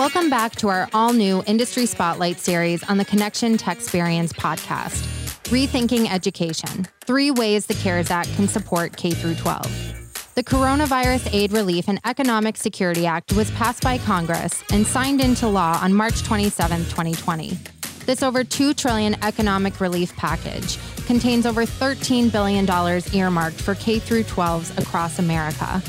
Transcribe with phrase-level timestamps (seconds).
[0.00, 5.02] Welcome back to our all new Industry Spotlight series on the Connection Tech Experience podcast.
[5.50, 10.32] Rethinking Education Three Ways the CARES Act Can Support K 12.
[10.36, 15.46] The Coronavirus Aid, Relief, and Economic Security Act was passed by Congress and signed into
[15.46, 17.58] law on March 27, 2020.
[18.06, 22.66] This over 2 trillion economic relief package contains over $13 billion
[23.12, 25.82] earmarked for K through 12s across America.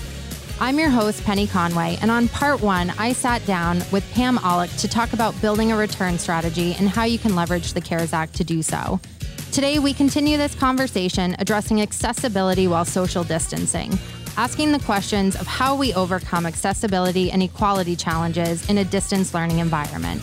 [0.61, 4.79] I'm your host, Penny Conway, and on part one, I sat down with Pam Aulick
[4.81, 8.35] to talk about building a return strategy and how you can leverage the CARES Act
[8.35, 8.99] to do so.
[9.51, 13.97] Today, we continue this conversation addressing accessibility while social distancing,
[14.37, 19.57] asking the questions of how we overcome accessibility and equality challenges in a distance learning
[19.57, 20.21] environment.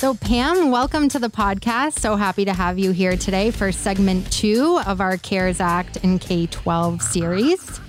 [0.04, 1.98] So, Pam, welcome to the podcast.
[1.98, 6.20] So happy to have you here today for segment two of our CARES Act and
[6.20, 7.80] K 12 series.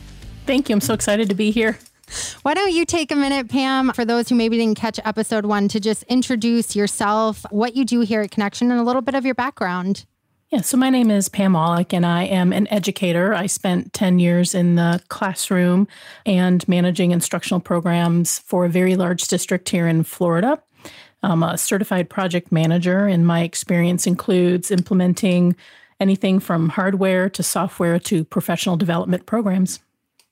[0.45, 0.75] Thank you.
[0.75, 1.77] I'm so excited to be here.
[2.43, 5.67] Why don't you take a minute, Pam, for those who maybe didn't catch episode one,
[5.67, 9.25] to just introduce yourself, what you do here at Connection, and a little bit of
[9.25, 10.05] your background?
[10.51, 13.33] Yeah, so my name is Pam Aulick, and I am an educator.
[13.33, 15.85] I spent 10 years in the classroom
[16.25, 20.61] and managing instructional programs for a very large district here in Florida.
[21.23, 25.55] I'm a certified project manager, and my experience includes implementing
[25.99, 29.79] anything from hardware to software to professional development programs.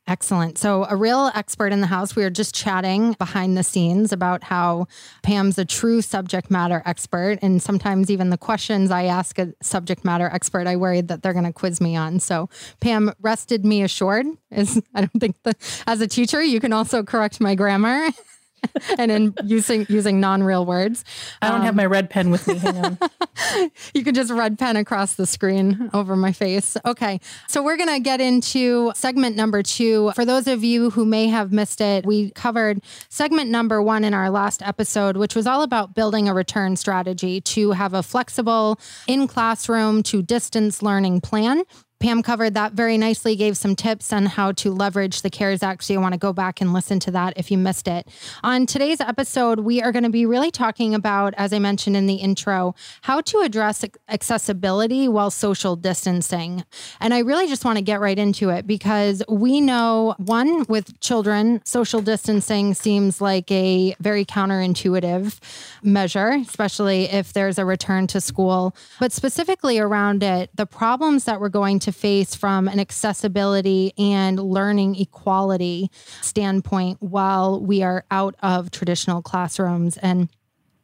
[0.05, 0.57] Excellent.
[0.57, 2.13] So, a real expert in the house.
[2.13, 4.87] We were just chatting behind the scenes about how
[5.21, 7.39] Pam's a true subject matter expert.
[7.41, 11.31] And sometimes, even the questions I ask a subject matter expert, I worried that they're
[11.31, 12.19] going to quiz me on.
[12.19, 12.49] So,
[12.81, 14.25] Pam rested me assured.
[14.51, 15.55] Is I don't think that
[15.87, 18.09] as a teacher, you can also correct my grammar.
[18.97, 21.03] and in using using non-real words.
[21.41, 22.57] I don't um, have my red pen with me.
[22.57, 22.97] Hang on.
[23.93, 26.77] you can just red pen across the screen over my face.
[26.85, 27.19] Okay.
[27.47, 30.11] So we're going to get into segment number 2.
[30.15, 34.13] For those of you who may have missed it, we covered segment number 1 in
[34.13, 38.79] our last episode, which was all about building a return strategy to have a flexible
[39.07, 41.63] in classroom to distance learning plan
[42.03, 45.85] Pam covered that very nicely, gave some tips on how to leverage the CARES Act.
[45.85, 48.09] So you want to go back and listen to that if you missed it.
[48.43, 52.05] On today's episode, we are going to be really talking about, as I mentioned in
[52.05, 56.65] the intro, how to address accessibility while social distancing.
[56.99, 60.99] And I really just want to get right into it because we know, one, with
[60.99, 65.39] children, social distancing seems like a very counterintuitive
[65.81, 68.75] measure, especially if there's a return to school.
[68.99, 74.39] But specifically around it, the problems that we're going to face from an accessibility and
[74.39, 75.89] learning equality
[76.21, 79.97] standpoint while we are out of traditional classrooms.
[79.97, 80.29] And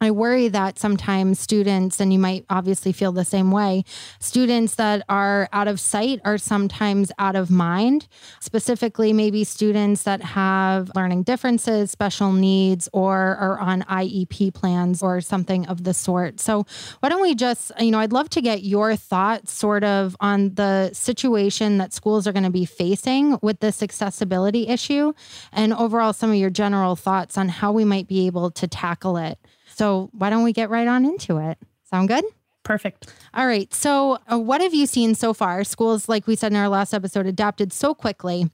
[0.02, 3.84] I worry that sometimes students, and you might obviously feel the same way,
[4.18, 8.08] students that are out of sight are sometimes out of mind.
[8.40, 15.20] Specifically, maybe students that have learning differences, special needs, or are on IEP plans or
[15.20, 16.40] something of the sort.
[16.40, 16.64] So,
[17.00, 20.54] why don't we just, you know, I'd love to get your thoughts sort of on
[20.54, 25.12] the situation that schools are going to be facing with this accessibility issue
[25.52, 29.18] and overall some of your general thoughts on how we might be able to tackle
[29.18, 29.38] it.
[29.74, 31.58] So why don't we get right on into it?
[31.84, 32.24] Sound good?
[32.62, 33.12] Perfect.
[33.34, 33.72] All right.
[33.72, 35.64] So, uh, what have you seen so far?
[35.64, 38.50] Schools, like we said in our last episode, adapted so quickly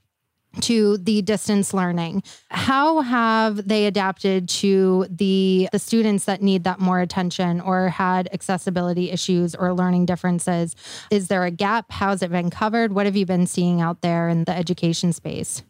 [0.61, 6.79] to the distance learning how have they adapted to the the students that need that
[6.79, 10.75] more attention or had accessibility issues or learning differences
[11.11, 14.29] is there a gap how's it been covered what have you been seeing out there
[14.29, 15.61] in the education space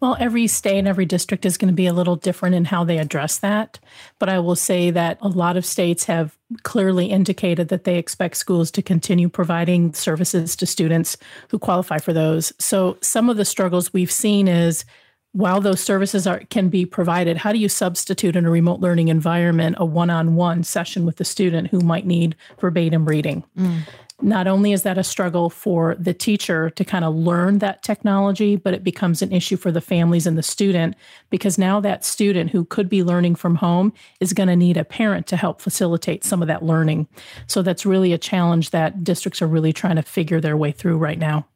[0.00, 2.84] well, every state and every district is going to be a little different in how
[2.84, 3.78] they address that.
[4.18, 8.36] But I will say that a lot of states have clearly indicated that they expect
[8.36, 11.16] schools to continue providing services to students
[11.48, 12.52] who qualify for those.
[12.58, 14.84] So some of the struggles we've seen is
[15.32, 19.08] while those services are can be provided, how do you substitute in a remote learning
[19.08, 23.44] environment a one-on-one session with the student who might need verbatim reading?
[23.58, 23.80] Mm.
[24.22, 28.56] Not only is that a struggle for the teacher to kind of learn that technology,
[28.56, 30.96] but it becomes an issue for the families and the student
[31.28, 34.84] because now that student who could be learning from home is going to need a
[34.84, 37.06] parent to help facilitate some of that learning.
[37.46, 40.96] So that's really a challenge that districts are really trying to figure their way through
[40.96, 41.46] right now.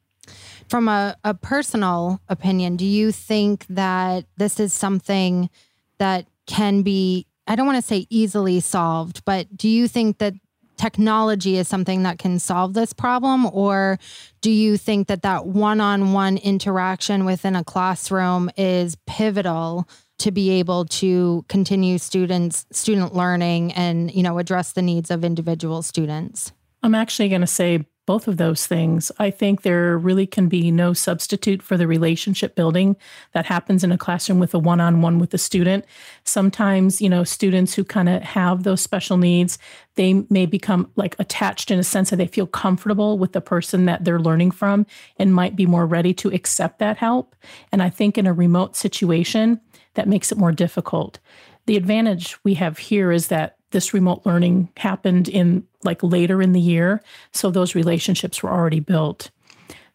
[0.69, 5.49] From a, a personal opinion, do you think that this is something
[5.97, 10.35] that can be, I don't want to say easily solved, but do you think that
[10.81, 13.45] technology is something that can solve this problem?
[13.53, 13.99] Or
[14.41, 19.87] do you think that that one on one interaction within a classroom is pivotal?
[20.17, 25.23] to be able to continue students student learning and you know address the needs of
[25.23, 26.51] individual students
[26.83, 29.09] i'm actually going to say both of those things.
[29.19, 32.97] I think there really can be no substitute for the relationship building
[33.31, 35.85] that happens in a classroom with a one on one with a student.
[36.25, 39.57] Sometimes, you know, students who kind of have those special needs,
[39.95, 43.85] they may become like attached in a sense that they feel comfortable with the person
[43.85, 44.85] that they're learning from
[45.15, 47.33] and might be more ready to accept that help.
[47.71, 49.61] And I think in a remote situation,
[49.93, 51.19] that makes it more difficult.
[51.65, 56.53] The advantage we have here is that this remote learning happened in like later in
[56.53, 57.01] the year.
[57.31, 59.31] So those relationships were already built.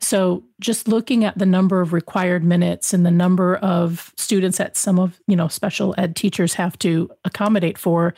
[0.01, 4.77] So just looking at the number of required minutes and the number of students that
[4.77, 8.15] some of, you know, special ed teachers have to accommodate for,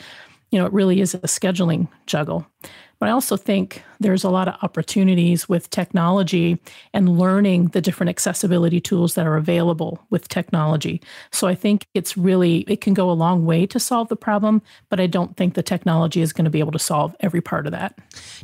[0.51, 2.47] you know, it really is a scheduling juggle.
[2.99, 6.59] But I also think there's a lot of opportunities with technology
[6.93, 11.01] and learning the different accessibility tools that are available with technology.
[11.31, 14.63] So I think it's really, it can go a long way to solve the problem,
[14.89, 17.67] but I don't think the technology is going to be able to solve every part
[17.67, 17.97] of that.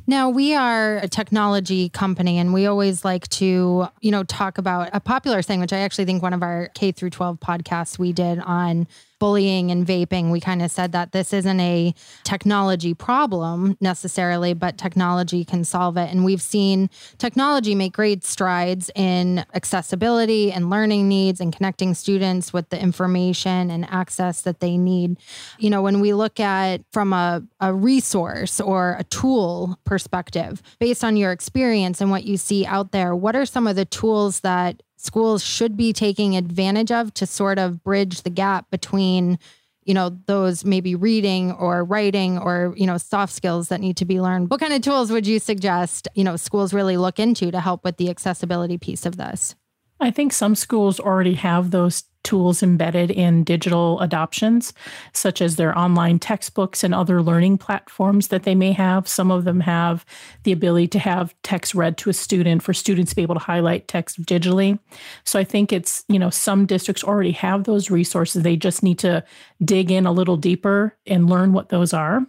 [0.07, 4.89] Now, we are a technology company and we always like to, you know, talk about
[4.93, 8.13] a popular thing, which I actually think one of our K through 12 podcasts we
[8.13, 8.87] did on
[9.25, 11.95] bullying and vaping, we kind of said that this isn't a
[12.25, 16.11] technology problem necessarily, but technology can solve it.
[16.11, 22.53] And we've seen technology make great strides in accessibility and learning needs and connecting students
[22.53, 25.17] with the information and access that they need.
[25.59, 31.03] You know, when we look at from a, a resource or a tool perspective, based
[31.03, 34.41] on your experience and what you see out there, what are some of the tools
[34.41, 39.39] that schools should be taking advantage of to sort of bridge the gap between
[39.85, 44.05] you know those maybe reading or writing or you know soft skills that need to
[44.05, 44.51] be learned.
[44.51, 47.85] What kind of tools would you suggest you know schools really look into to help
[47.85, 49.55] with the accessibility piece of this
[50.01, 54.73] i think some schools already have those tools embedded in digital adoptions,
[55.13, 59.07] such as their online textbooks and other learning platforms that they may have.
[59.07, 60.05] Some of them have
[60.43, 63.41] the ability to have text read to a student for students to be able to
[63.41, 64.79] highlight text digitally.
[65.25, 68.43] So I think it's, you know, some districts already have those resources.
[68.43, 69.23] They just need to
[69.63, 72.27] dig in a little deeper and learn what those are.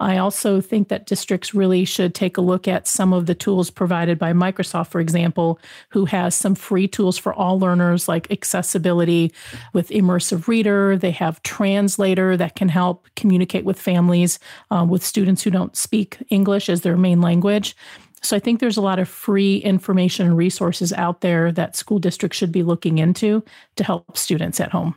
[0.00, 3.70] I also think that districts really should take a look at some of the tools
[3.70, 5.58] provided by Microsoft, for example,
[5.88, 9.32] who has some free tools for all learners like accessibility
[9.72, 10.96] with Immersive Reader.
[10.96, 14.38] They have Translator that can help communicate with families
[14.70, 17.76] uh, with students who don't speak English as their main language.
[18.22, 21.98] So I think there's a lot of free information and resources out there that school
[21.98, 23.44] districts should be looking into
[23.76, 24.94] to help students at home.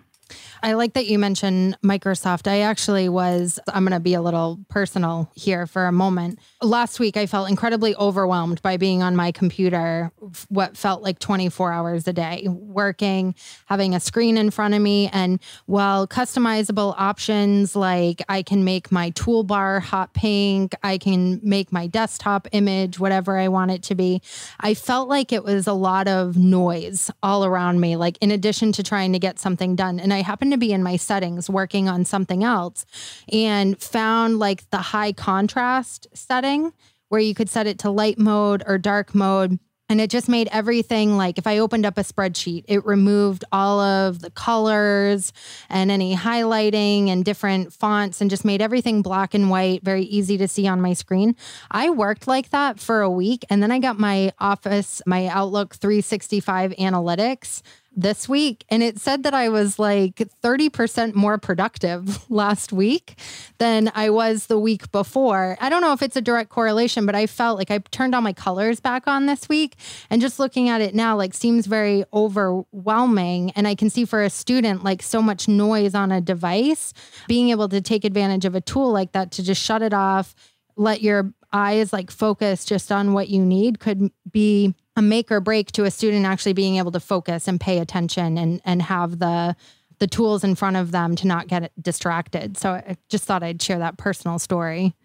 [0.63, 2.47] I like that you mentioned Microsoft.
[2.49, 6.39] I actually was, I'm going to be a little personal here for a moment.
[6.61, 10.11] Last week, I felt incredibly overwhelmed by being on my computer,
[10.49, 13.33] what felt like 24 hours a day, working,
[13.65, 15.09] having a screen in front of me.
[15.11, 21.71] And while customizable options like I can make my toolbar hot pink, I can make
[21.71, 24.21] my desktop image whatever I want it to be,
[24.59, 28.71] I felt like it was a lot of noise all around me, like in addition
[28.73, 29.99] to trying to get something done.
[29.99, 32.85] And I happened to be in my settings working on something else
[33.31, 36.73] and found like the high contrast setting
[37.09, 39.59] where you could set it to light mode or dark mode.
[39.89, 43.81] And it just made everything like if I opened up a spreadsheet, it removed all
[43.81, 45.33] of the colors
[45.67, 50.37] and any highlighting and different fonts and just made everything black and white, very easy
[50.37, 51.35] to see on my screen.
[51.69, 53.43] I worked like that for a week.
[53.49, 57.61] And then I got my Office, my Outlook 365 analytics
[57.93, 63.19] this week and it said that I was like 30% more productive last week
[63.57, 65.57] than I was the week before.
[65.59, 68.21] I don't know if it's a direct correlation, but I felt like I turned all
[68.21, 69.75] my colors back on this week
[70.09, 74.23] and just looking at it now like seems very overwhelming and I can see for
[74.23, 76.93] a student like so much noise on a device,
[77.27, 80.33] being able to take advantage of a tool like that to just shut it off,
[80.77, 85.39] let your eyes like focus just on what you need could be a make or
[85.39, 89.19] break to a student actually being able to focus and pay attention and and have
[89.19, 89.55] the
[89.99, 92.57] the tools in front of them to not get distracted.
[92.57, 94.95] So I just thought I'd share that personal story.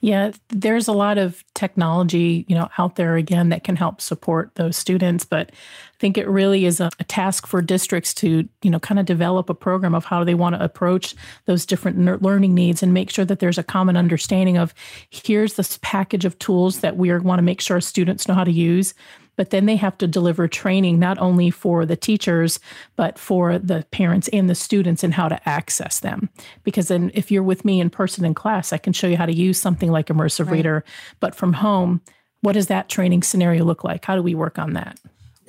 [0.00, 4.54] Yeah, there's a lot of technology, you know, out there again that can help support
[4.54, 8.70] those students, but I think it really is a, a task for districts to, you
[8.70, 11.14] know, kind of develop a program of how they want to approach
[11.46, 14.74] those different learning needs and make sure that there's a common understanding of
[15.10, 18.52] here's this package of tools that we want to make sure students know how to
[18.52, 18.94] use
[19.36, 22.60] but then they have to deliver training not only for the teachers
[22.96, 26.28] but for the parents and the students and how to access them.
[26.64, 29.26] Because then if you're with me in person in class i can show you how
[29.26, 30.52] to use something like immersive right.
[30.54, 30.84] reader.
[31.20, 32.00] But from home
[32.40, 34.04] what does that training scenario look like?
[34.04, 34.98] How do we work on that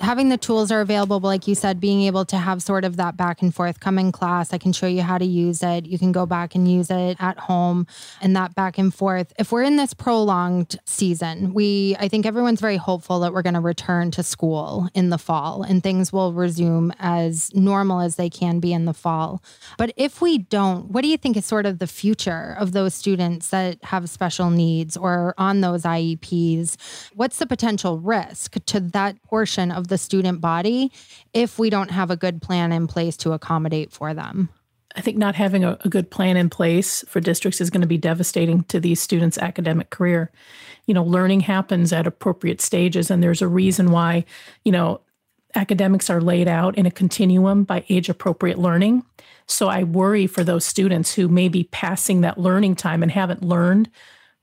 [0.04, 2.96] having the tools are available, but like you said, being able to have sort of
[2.96, 5.86] that back and forth, come in class, I can show you how to use it.
[5.86, 7.86] You can go back and use it at home
[8.20, 9.32] and that back and forth.
[9.38, 13.54] If we're in this prolonged season, we, I think everyone's very hopeful that we're going
[13.54, 18.28] to return to school in the fall and things will resume as normal as they
[18.28, 19.42] can be in the fall.
[19.78, 22.94] But if we don't, what do you think is sort of the future of those
[22.94, 26.76] students that have special needs or on those IEPs?
[27.14, 30.92] What's the potential risk to that portion of the student body
[31.32, 34.48] if we don't have a good plan in place to accommodate for them.
[34.96, 37.86] I think not having a, a, good plan in place for districts is going to
[37.86, 40.30] be devastating to these students' academic career.
[40.86, 44.24] You know, learning happens at appropriate stages, and there's a reason why,
[44.64, 45.00] you know,
[45.56, 49.04] academics are laid out in a continuum by age appropriate learning.
[49.46, 53.42] So I worry for those students who may be passing that learning time and haven't
[53.42, 53.90] learned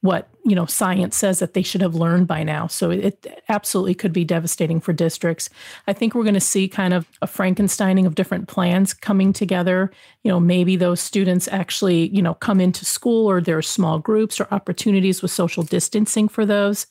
[0.02, 2.68] what you know science says that they should have learned by now.
[2.68, 5.50] So it absolutely could be devastating for districts.
[5.88, 9.92] I think we're going to see kind of a frankensteining of different plans coming together.
[10.24, 14.00] You know maybe those students actually you know come into school or there are small
[14.00, 16.88] groups or opportunities with social distancing for those.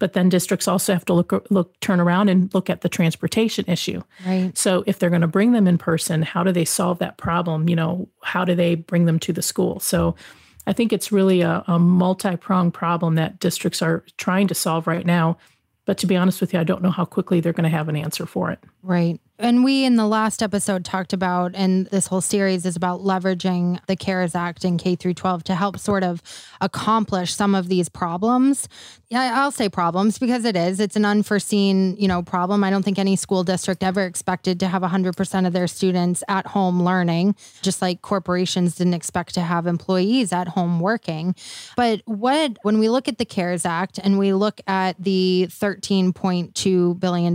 [0.00, 3.64] But then districts also have to look look turn around and look at the transportation
[3.68, 4.02] issue.
[4.26, 4.56] Right.
[4.56, 7.68] So if they're going to bring them in person how do they solve that problem?
[7.68, 9.78] You know how do they bring them to the school?
[9.80, 10.16] So
[10.66, 14.86] I think it's really a, a multi pronged problem that districts are trying to solve
[14.86, 15.38] right now.
[15.86, 17.88] But to be honest with you, I don't know how quickly they're going to have
[17.88, 18.58] an answer for it.
[18.82, 19.20] Right.
[19.36, 23.84] And we in the last episode talked about, and this whole series is about leveraging
[23.86, 26.22] the CARES Act in K through 12 to help sort of
[26.60, 28.68] accomplish some of these problems.
[29.08, 30.78] Yeah, I'll say problems because it is.
[30.78, 32.62] It's an unforeseen, you know, problem.
[32.62, 36.46] I don't think any school district ever expected to have 100% of their students at
[36.46, 41.34] home learning, just like corporations didn't expect to have employees at home working.
[41.76, 47.00] But what, when we look at the CARES Act and we look at the $13.2
[47.00, 47.34] billion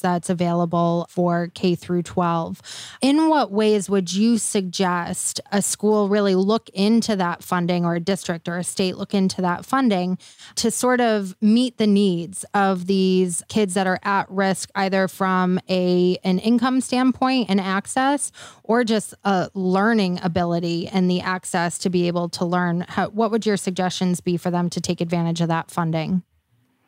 [0.00, 2.60] that's available for K through 12.
[3.00, 8.00] In what ways would you suggest a school really look into that funding or a
[8.00, 10.18] district or a state look into that funding
[10.56, 15.58] to sort of meet the needs of these kids that are at risk either from
[15.68, 18.32] a an income standpoint and access
[18.62, 23.30] or just a learning ability and the access to be able to learn how, what
[23.30, 26.22] would your suggestions be for them to take advantage of that funding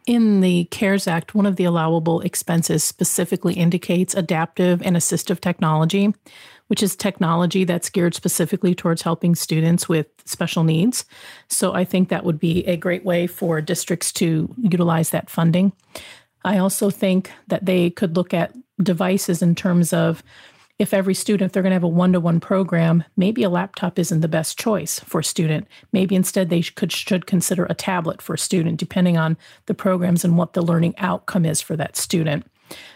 [0.06, 6.12] in the CARES Act, one of the allowable expenses specifically indicates adaptive and assistive technology,
[6.66, 11.04] which is technology that's geared specifically towards helping students with special needs.
[11.48, 15.72] So I think that would be a great way for districts to utilize that funding.
[16.44, 20.22] I also think that they could look at devices in terms of
[20.78, 23.98] if every student, they're going to have a one to one program, maybe a laptop
[23.98, 25.68] isn't the best choice for a student.
[25.92, 29.36] Maybe instead they could, should consider a tablet for a student, depending on
[29.66, 32.46] the programs and what the learning outcome is for that student.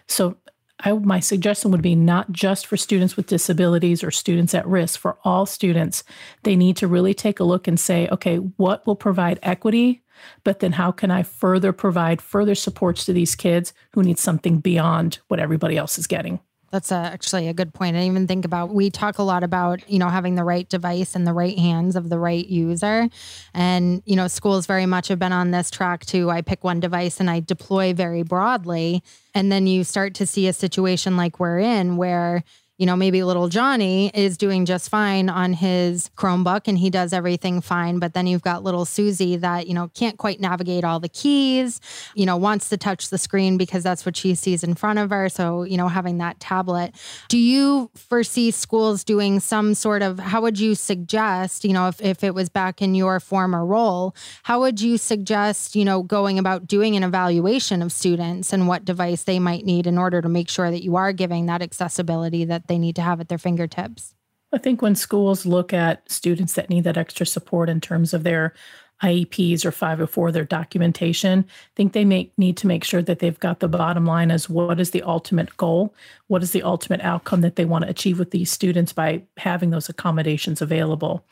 [0.09, 0.37] So,
[0.80, 5.00] I, my suggestion would be not just for students with disabilities or students at risk,
[5.00, 6.04] for all students,
[6.42, 10.02] they need to really take a look and say, okay, what will provide equity?
[10.45, 14.59] But then how can I further provide further supports to these kids who need something
[14.59, 16.40] beyond what everybody else is getting?
[16.70, 17.96] That's a, actually a good point.
[17.96, 18.75] I didn't even think about.
[18.75, 21.96] We talk a lot about you know having the right device in the right hands
[21.96, 23.08] of the right user,
[23.54, 26.30] and you know schools very much have been on this track too.
[26.30, 29.02] I pick one device and I deploy very broadly,
[29.35, 32.42] and then you start to see a situation like we're in where
[32.78, 37.14] you know, maybe little Johnny is doing just fine on his Chromebook and he does
[37.14, 37.99] everything fine.
[37.99, 41.80] But then you've got little Susie that, you know, can't quite navigate all the keys,
[42.14, 45.09] you know, wants to touch the screen because that's what she sees in front of
[45.09, 45.30] her.
[45.30, 46.95] So, you know, having that tablet.
[47.28, 52.00] Do you foresee schools doing some sort of, how would you suggest, you know, if,
[52.02, 56.38] if it was back in your former role, how would you suggest, you know, going
[56.38, 60.28] about doing an evaluation of students and what device they might need in order to
[60.28, 63.38] make sure that you are giving that accessibility that they need to have at their
[63.38, 64.14] fingertips?
[64.52, 68.23] I think when schools look at students that need that extra support in terms of
[68.23, 68.54] their
[69.02, 71.40] IEPs or 504, their documentation.
[71.48, 74.48] I think they make, need to make sure that they've got the bottom line as
[74.48, 75.94] what is the ultimate goal?
[76.28, 79.70] What is the ultimate outcome that they want to achieve with these students by having
[79.70, 81.24] those accommodations available?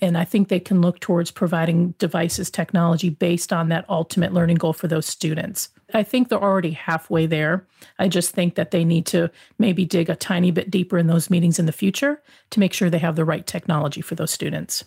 [0.00, 4.56] And I think they can look towards providing devices, technology based on that ultimate learning
[4.56, 5.68] goal for those students.
[5.92, 7.66] I think they're already halfway there.
[7.98, 11.28] I just think that they need to maybe dig a tiny bit deeper in those
[11.28, 14.84] meetings in the future to make sure they have the right technology for those students.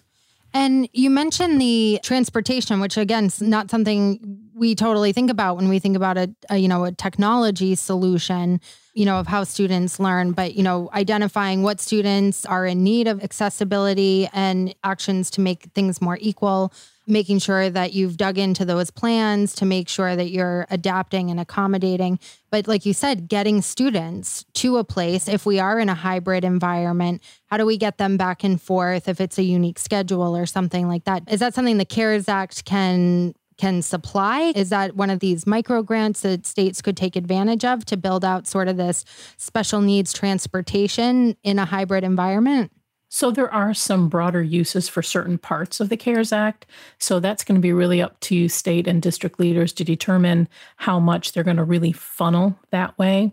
[0.53, 5.67] And you mentioned the transportation, which again is not something we totally think about when
[5.67, 8.61] we think about a, a, you know a technology solution,
[8.93, 10.31] you know of how students learn.
[10.31, 15.63] But you know identifying what students are in need of accessibility and actions to make
[15.73, 16.71] things more equal
[17.05, 21.39] making sure that you've dug into those plans to make sure that you're adapting and
[21.39, 22.19] accommodating.
[22.49, 26.43] But like you said, getting students to a place, if we are in a hybrid
[26.43, 30.45] environment, how do we get them back and forth if it's a unique schedule or
[30.45, 31.23] something like that?
[31.29, 34.51] Is that something the CARES Act can can supply?
[34.55, 38.25] Is that one of these micro grants that states could take advantage of to build
[38.25, 39.05] out sort of this
[39.37, 42.71] special needs transportation in a hybrid environment?
[43.13, 46.65] So there are some broader uses for certain parts of the CARES Act.
[46.97, 50.99] So that's going to be really up to state and district leaders to determine how
[50.99, 53.31] much they're going to really funnel that way.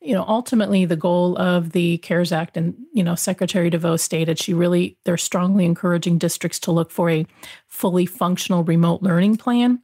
[0.00, 4.40] You know, ultimately the goal of the CARES Act and, you know, Secretary DeVos stated
[4.40, 7.24] she really they're strongly encouraging districts to look for a
[7.68, 9.80] fully functional remote learning plan.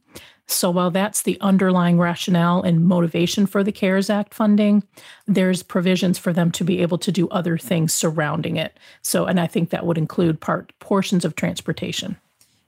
[0.51, 4.83] So while that's the underlying rationale and motivation for the CARES Act funding,
[5.27, 8.77] there's provisions for them to be able to do other things surrounding it.
[9.03, 12.17] So and I think that would include part portions of transportation.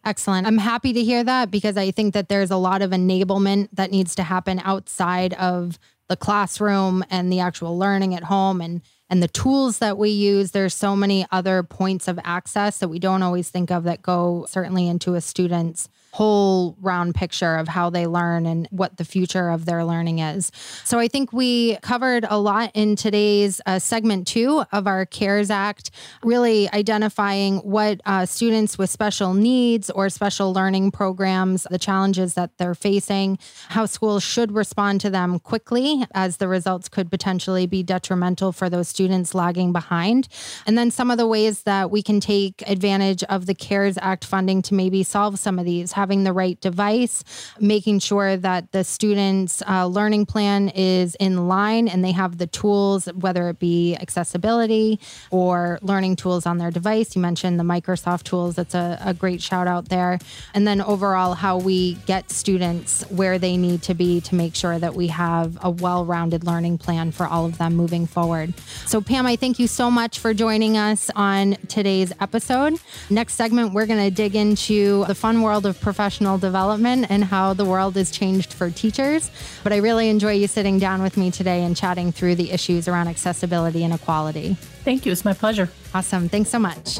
[0.05, 0.47] Excellent.
[0.47, 3.91] I'm happy to hear that because I think that there's a lot of enablement that
[3.91, 9.21] needs to happen outside of the classroom and the actual learning at home and and
[9.21, 13.21] the tools that we use there's so many other points of access that we don't
[13.21, 18.05] always think of that go certainly into a student's whole round picture of how they
[18.05, 20.51] learn and what the future of their learning is.
[20.83, 25.49] So I think we covered a lot in today's uh, segment two of our CARES
[25.49, 25.91] Act,
[26.23, 32.57] really identifying what uh, students with special needs or special learning programs, the challenges that
[32.57, 37.83] they're facing, how schools should respond to them quickly, as the results could potentially be
[37.83, 39.00] detrimental for those students
[39.33, 40.27] lagging behind.
[40.65, 44.25] And then some of the ways that we can take advantage of the CARES Act
[44.25, 47.23] funding to maybe solve some of these having the right device,
[47.59, 52.47] making sure that the student's uh, learning plan is in line and they have the
[52.47, 54.99] tools, whether it be accessibility
[55.31, 57.15] or learning tools on their device.
[57.15, 60.19] You mentioned the Microsoft tools, that's a, a great shout out there.
[60.53, 64.77] And then overall, how we get students where they need to be to make sure
[64.79, 68.53] that we have a well rounded learning plan for all of them moving forward.
[68.91, 72.77] So, Pam, I thank you so much for joining us on today's episode.
[73.09, 77.53] Next segment, we're going to dig into the fun world of professional development and how
[77.53, 79.31] the world has changed for teachers.
[79.63, 82.89] But I really enjoy you sitting down with me today and chatting through the issues
[82.89, 84.57] around accessibility and equality.
[84.83, 85.13] Thank you.
[85.13, 85.69] It's my pleasure.
[85.93, 86.27] Awesome.
[86.27, 86.99] Thanks so much.